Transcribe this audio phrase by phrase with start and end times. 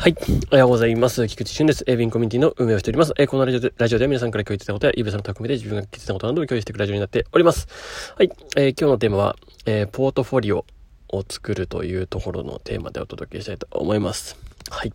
[0.00, 0.16] はい。
[0.52, 1.26] おはようございます。
[1.26, 1.82] 菊池俊です。
[1.88, 3.12] エビンコミュニティの運営をしております。
[3.18, 7.66] えー、このラジオでラジオで皆さんから共有してたことや、イブさんの匠で自分が聞いてたことなどを共有していくラジオになっております。
[8.16, 8.30] はい。
[8.56, 10.64] えー、今日のテーマは、えー、ポートフォリオ
[11.08, 14.38] を作るというところのテーマでお届けしたいと思います。
[14.70, 14.92] はい。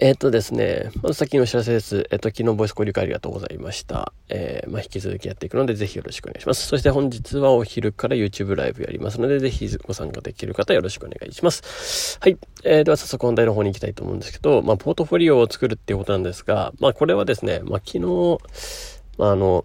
[0.00, 2.08] えっ、ー、とですね、まず先のお知らせです。
[2.10, 4.12] えっ、ー、と、昨日ボイス交流会ありがとうございました。
[4.28, 6.66] えー、まあ、引き続きやっていくので、ぜひよろしくお願いします。
[6.66, 12.18] そして本日はお昼から YouTube ライブやりますので、ぜひご参加できる方よろしくお願いします。
[12.20, 12.36] はい。
[12.64, 18.38] えー、では早速本題の方に行きたいと思うんですけど、まあ、ポートフォリオを作るっていうことなんですが、まあ、これはですね、まあ、昨日、
[19.18, 19.64] まあ、あの、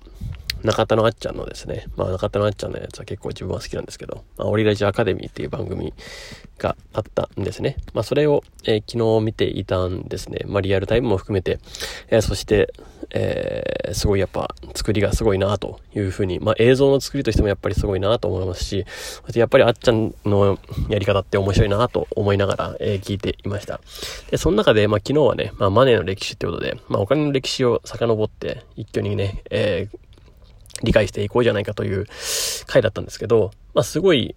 [0.63, 5.93] 中田のあっちゃんのですね、まあ中田のあっちゃんのやつは結構自分は好きなんですけど、まあ、オリラジアカデミーっていう番組
[6.57, 7.77] があったんですね。
[7.93, 10.41] まあそれを、えー、昨日見ていたんですね。
[10.45, 11.59] まあリアルタイムも含めて、
[12.09, 12.73] えー、そして、
[13.09, 23.81] えー、すごいやっぱ作りがすごいなというふうに、まあ映像の作りとしてもやっぱりすごいなと思いますし、そしてやっぱりあっちゃんのやり方って面白いなと思いながら、えー、聞いていました。
[24.29, 29.97] で、その中で、まあ昨日はね、まあマネーの歴史ってことで、まあお金の歴史を遡って一挙にね、えー、
[30.83, 32.05] 理解していこうじゃないかという
[32.67, 34.35] 回だったんですけど、まあ、すごい、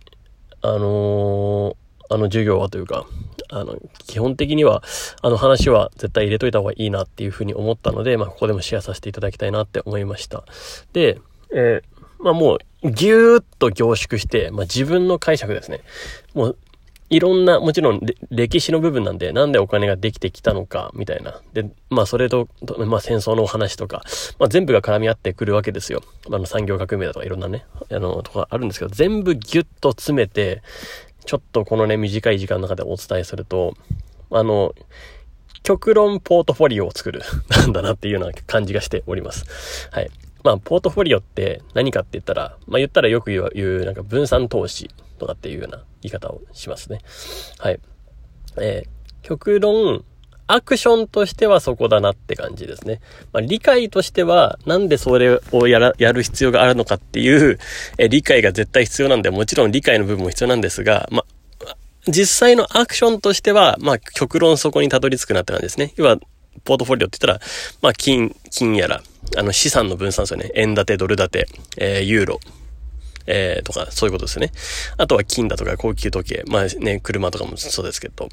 [0.63, 1.75] あのー、
[2.11, 3.07] あの授業はというか、
[3.51, 4.83] あの、基本的には、
[5.23, 10.45] あの話は絶対入れといた方がいいなっていうふうに思ったので、まあ、ここでもシェアさせていただきたいなって思いました。
[10.93, 11.21] で、
[11.53, 15.81] えー、まあもう、ぎゅーっと凝縮して、まあ自分の解釈ですね。
[16.35, 16.59] もう、
[17.11, 21.41] いろんな、もちろん歴史の部分なんで、なんでお金ができてきたのか、みたいな。
[21.53, 24.03] で、まあそれと、まあ戦争のお話とか、
[24.39, 26.03] まあ全部が絡み合ってくるわけですよ。
[26.27, 30.63] あの産業革命だとかいろんなね、あの、とかあるんですけど、全部ギュッと詰めて、
[31.27, 33.75] ちょっとこのね、短い時間の中でお伝えすると、
[34.31, 34.75] あの、
[35.63, 39.89] 極論ポートフォリオを作る、なんだなっていうような感じがしております。
[39.91, 40.11] はい。
[40.45, 47.01] まあ、ポートフォリオって何かって言ったら、まあ言ったらよく言う、言うなんか分散投資とかっていうような言い方をしますね。
[47.59, 47.81] はい。
[48.61, 50.05] えー、極論、
[50.47, 53.01] アクションとしてはそこだなって感じですね。
[53.33, 57.59] まあ、理解としては、なんでそれをやら、やる必要があるのかっていう、
[57.97, 61.25] えー、理解が絶対必要なんで、もちろん理解の部分も必要なんですが、ま
[61.67, 61.77] あ、
[62.07, 65.95] 実際のアクションとしては、まあ、極論そこにたどり着くなって感じですね。
[65.97, 66.19] 要は、
[66.65, 67.47] ポートフォリオって言ったら、
[67.81, 69.03] まあ、金、金やら、
[69.37, 70.51] あの、資産の分散ですよね。
[70.55, 72.41] 円建て、ドル建て、えー、ユーロ、
[73.27, 74.53] えー、とか、そういうことですね。
[74.97, 78.29] あとは金だとか高級時計、まあね、車とかもそうですけど、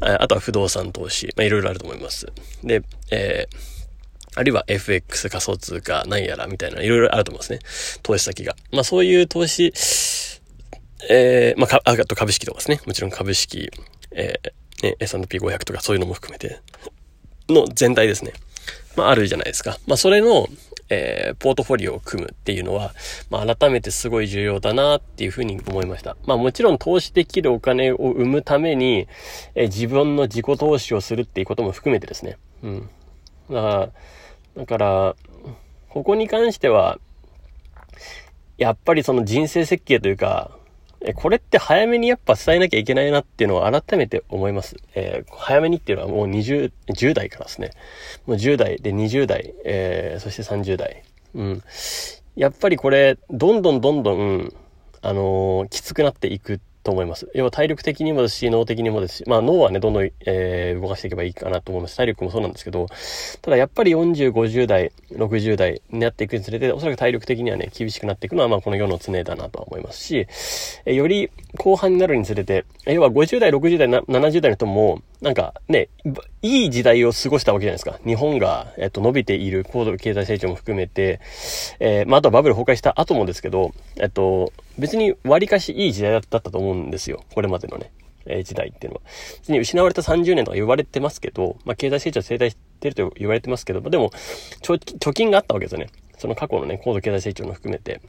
[0.00, 2.26] あとは不動産投資、まあいろいろあると思います。
[2.64, 3.56] で、えー、
[4.36, 7.58] あるいは FX 仮想通貨、なんやらみたいな、いろいろあると思いますね。
[8.02, 8.56] 投資先が。
[8.72, 9.72] まあそういう投資、
[11.08, 12.80] えー、まあ、あと株式とかですね。
[12.86, 13.70] もちろん株式、
[14.12, 16.60] えー、ね、S&P500 とかそういうのも含めて、
[17.48, 18.32] の全体ですね。
[18.96, 19.78] まああるじゃないですか。
[19.86, 20.48] まあそれの、
[20.90, 22.92] えー、ポートフォリオを組むっていうのは、
[23.30, 26.16] まあ、改めてすごい重要だなっていうふうに思いました。
[26.26, 29.06] まあ、もちろん投資できるお金を生むために、
[29.54, 32.38] えー、自分の自己投資をするっていうことも含めてですね。
[32.62, 32.90] うん。
[33.50, 33.90] だから、
[34.56, 35.16] だから、
[35.88, 36.98] ここに関しては、
[38.58, 40.50] やっぱりその人生設計というか、
[41.14, 44.76] これって早めにやっぱ伝えなきゃいけないなっていうのは改めて思います。
[44.94, 47.70] えー、早めにっていうのはもう20、10代からですね。
[48.26, 51.02] もう10代で20代、えー、そして30代。
[51.34, 51.62] うん。
[52.36, 54.52] やっぱりこれ、どんどんどんどん、
[55.00, 57.28] あのー、きつくなっていくと思います。
[57.34, 61.96] 要は体力的にもですし、脳的にもですし、まあ脳はね、どんどん、えー、動かしていけばいいかなと思います。
[61.96, 62.86] 体力もそうなんですけど、
[63.42, 70.26] ただやっぱり40、50代、60代になっていくにつれて、おそらく体力的にはね、厳しくなっていくのは、まあこの世の常だなとは思いますし、
[70.86, 75.88] え、より後半になるにつれて、要は50代、60代、70代の人も、なんかね、
[76.40, 77.98] いい時代を過ごしたわけじゃないですか。
[78.06, 81.20] 日本が、えっと、伸びている高度経済成長も含めて、
[81.78, 87.22] えー、まあ、あとはバブル崩壊した後もですけど、えっと、別に割かしいい時代だったと思うんですよ。
[87.34, 87.92] これまでのね、
[88.24, 89.02] えー、時代っていうのは。
[89.40, 94.10] 別に失われた30年とか言われてますけど、まあ、経済成長は停滞してると言われてますけど、でも、
[94.62, 95.88] 貯金があったわけですよね。
[96.16, 98.00] その過去のね、高度経済成長も含めて。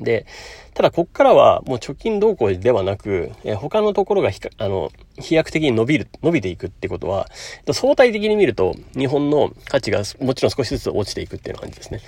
[0.00, 0.26] で、
[0.74, 7.28] ただこっからはもう貯金動向ではなく、えー、他のところがひか、あの、飛躍的に伸びる、伸びていくってことは、
[7.72, 12.00] 相対的に見ると日本の価値がもちろん少しずつ落ちていくっていう感じですね。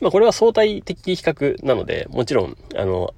[0.00, 3.14] まあこれは相対的比較なので、もちろん、あの、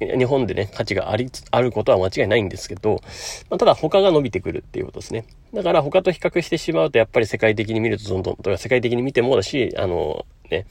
[0.00, 3.00] 日本でね、価値があり、あることは間違いないんですけど、
[3.48, 5.24] まあ、ただ他が伸びてくるっていうことですね。
[5.52, 10.66] だから他と比較してしまうと、やっぱり世界的に見るとどんどん、とか世界的に見てもだし、あの、ね、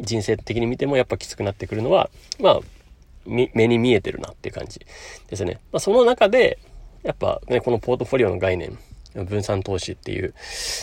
[0.00, 2.60] 人生的に見てもやっぱきつくなってくるのは、まあ、
[3.26, 4.80] 目に見えてるなっていう感じ
[5.28, 5.60] ですね。
[5.72, 6.58] まあ、その中で、
[7.02, 8.78] やっぱね、このポートフォリオの概念、
[9.14, 10.34] 分散投資っていう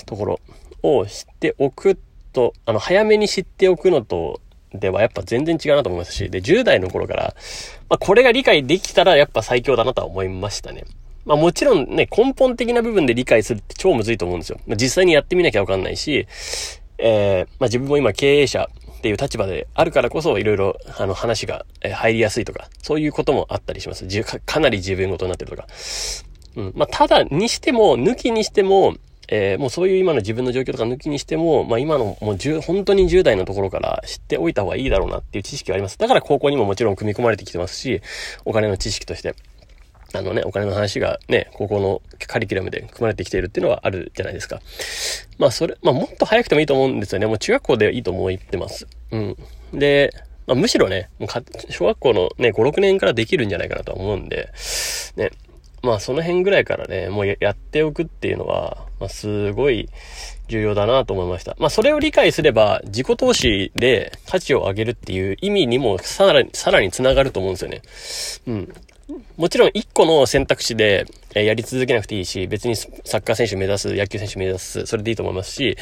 [0.06, 0.40] ところ
[0.84, 1.98] を知っておく
[2.34, 4.42] と、あの、早めに知っておくのと、
[4.74, 7.36] ではやっぱ全然違うなと思いますし、で、10代の頃から、
[7.90, 10.84] まあ、これが理解できたらやっぱ最強だなとは思いましたね。
[11.26, 14.60] まあもちろんね、根本的な部分で理解するって超むずいと思うんですよ。
[14.66, 16.26] まあ、実際にやってみなきゃわかんないし、
[16.98, 24.08] えー、まあ自分も今経営者っていう立場であるからこそ、いろいろ、あの、話が入りやすいとか、そういうこともあったりします。
[24.24, 25.68] かかなり自分ごとになってるとか。
[26.56, 26.74] うん。
[26.76, 28.96] まあ、ただ、にしても、抜きにしても、
[29.30, 35.98] えー、もうそういう今の自分の状況とか抜きにしても、まあ今のもう10、本当に10代のところから知っておいた方がいいだろうなっていう知識はあります。
[35.98, 38.02] だから高校にももちろん組み込まれてきてますし、
[38.46, 39.36] お金の知識として。
[40.14, 44.62] あのね、お金の話がね、高校のカリキュラムで組まれてきているっていうのはあるじゃないですか。
[45.38, 47.28] まあそれ、まあもっと早くてもいいと思うんですよね。
[47.28, 48.88] もう中学校でいいと思ってます。
[49.12, 49.38] うん。
[49.74, 50.12] で、
[50.46, 54.50] まあむしろね、もうか小学校のね、5、6年からできるんじゃないかなと思うんで、
[55.18, 55.32] ね、
[55.84, 59.90] まあその辺ぐらいからね、もうやっておくっていうのは、まあすごい
[60.48, 61.56] 重要だなと思いました。
[61.60, 67.82] まあそれを理解すれば、自己投資で価値を上げるっていう意味にもさらに、さらに繋がると思うんですよね。
[68.48, 68.74] うん。
[69.38, 72.90] もちろん一個の選択肢で、やり続けなくていいし、別にサ
[73.20, 75.78] ッカー選手目指す、野球選手目指す、それでいいと思いますし、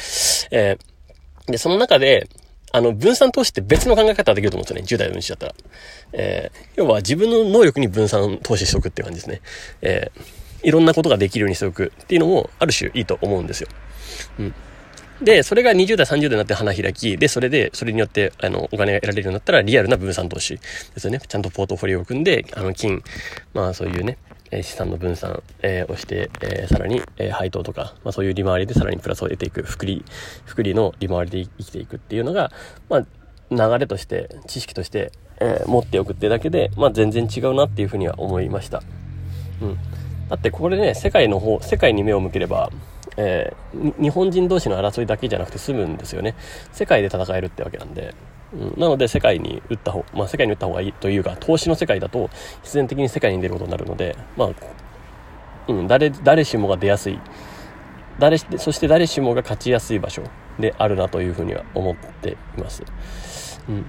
[0.51, 2.27] えー、で、その中で、
[2.75, 5.05] あの、分散投資って別の考え方ができると思うんですよね。
[5.05, 5.55] 10代のうちだったら。
[6.11, 9.41] えー、要は自分の能力に分散投資しておくっていう感じですね。
[9.81, 13.69] えー、いろんなことができるようにしておくっていうのも、ある種いいと思うんですよ。
[14.39, 14.53] うん。
[15.21, 20.61] で、それが20代、30代になって花開き、で、それで、それによって、あの、お金が得られるようになったら、リアルな分散投資で
[20.97, 21.21] すよね。
[21.25, 23.01] ちゃんとポートフォリオを組んで、あの、金、
[23.53, 24.17] まあ、そういうね、
[24.51, 30.03] え資産の分散、え、をして、え、さらに、え、配当とか、まあ、そういう利回りでさらにプラスを得ていく、福利、
[30.45, 32.51] 福利の利回りで生きていくっていうのが、
[32.89, 33.05] まあ、
[33.51, 38.81] 流れとして、知識として、え持っておくってだけで、まあ、全然違うなっていうふうには思いました。
[39.61, 39.77] うん。
[40.29, 42.71] だってこれね、世界の方、世界に目を向ければ、
[43.17, 46.35] え日本人同士の争いだけじゃなくて済むんですよね。
[46.71, 48.13] 世界で戦えるってわけなんで。
[48.53, 52.29] うん、なので世界に打った方、まあ世界に打った方がいいというか、投資の世界だと
[52.63, 54.49] 必然的に世界に出ることになるので、まあ、
[55.67, 57.19] うん、誰、誰しもが出やすい。
[58.19, 60.23] 誰、そして誰しもが勝ちやすい場所
[60.59, 62.83] であるなというふうには思っています。
[63.67, 63.85] うん。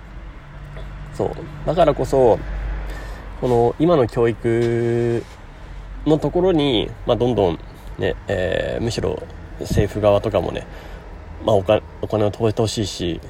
[1.14, 1.31] そう。
[1.67, 2.38] だからこそ、
[3.41, 5.23] この今の教育
[6.06, 7.58] のところに、まあ、どんどん
[7.99, 9.23] ね、えー、むしろ
[9.61, 10.67] 政府側とかもね、
[11.44, 13.20] まあお金、お金を投じてほしいし、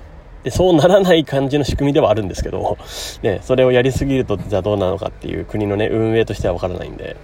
[0.46, 2.78] で、そうならない感じの仕組みではあるんですけど、
[3.22, 7.16] ね、それをやりすぎると、じゃあどうなのかっていう国のね、運営としてはわからないんで、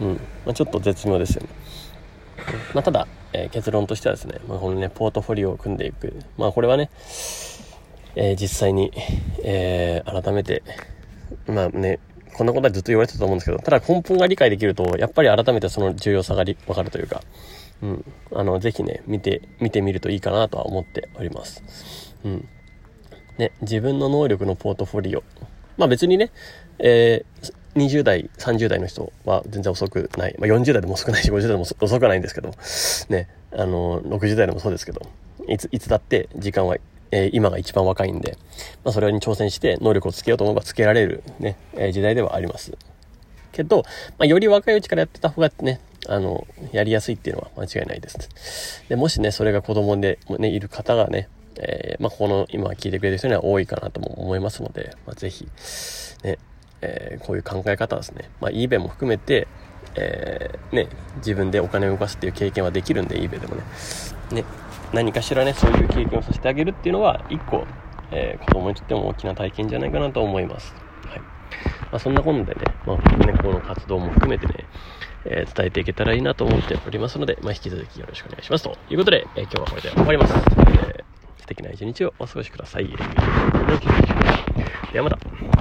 [0.00, 0.08] うん、
[0.44, 1.48] まあ、ちょっと絶妙ですよね。
[2.74, 6.14] まあ、ただ、えー、結論としてはですね、まあ、このね、ポートフォリオを組んでいく。
[6.36, 6.90] まあ、これはね、
[8.16, 8.90] えー、実際に、
[9.44, 10.64] えー、改めて、
[11.46, 12.00] まあね、
[12.32, 17.22] こんなことはずっと言われてたと思うんですけど、ただ根本が理解できると、やっぱり改めてその重要さがわかるというか、
[17.82, 18.04] うん、
[18.34, 21.62] あの、ぜひね、見て、見てみるといいかなとは思っております。
[22.24, 22.48] うん。
[23.38, 25.22] ね、自分の能力のポートフォリオ。
[25.76, 26.30] まあ別にね、
[26.78, 30.34] えー、20代、30代の人は全然遅くない。
[30.38, 32.52] まあ40代でも遅くないし、50代でも遅くないんですけど、
[33.08, 35.02] ね、あの、60代でもそうですけど、
[35.48, 36.76] いつ、いつだって時間は、
[37.10, 38.38] えー、今が一番若いんで、
[38.84, 42.76] まあそれに挑戦して能力をつけようと思えばつけられるね、えー、時代ではあります。
[43.52, 43.82] けど、
[44.18, 48.84] まあより若いうちからやってた方がね、あの、やりやすいっていうのは間違いないです。
[48.88, 55.48] で、もしね、それが子供で、ね、いる方がね、えー、まあ、この今聞いてくれる人には多いかなとも思いますので、まあ、ぜひ、
[56.22, 56.38] ね、
[56.80, 59.46] えー、こういう考え方ですね、まあ、eBay も含めて、
[59.96, 63.62] えー、ね、自分でお金を動かすっていう経験はできるんで、eBay でもね。
[64.32, 64.44] ね、
[64.92, 67.64] 何かしらね、そういう経験をさせてあげるっていうのは、一個、
[68.10, 70.74] えー、子供にとっても大きな体験じゃないかなと思います。
[71.06, 71.20] はい。
[71.20, 71.26] ま
[71.92, 74.64] あ、そんなことでね、まあ、ね、この活動も含めてね、
[75.26, 78.64] えー、伝えていけたらいいなと思っておりますので、まあ、引き続きよろしくお願いします。
[78.64, 80.34] ということで、え、今日はこれで終わります。
[80.34, 81.03] えー
[81.44, 82.88] 素敵な一日をお過ごしください。
[84.92, 85.53] ではまた。